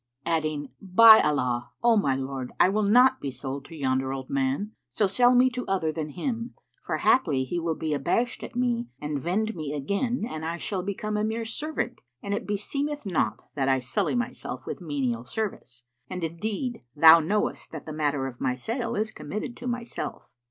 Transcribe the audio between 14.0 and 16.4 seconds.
myself with menial service; and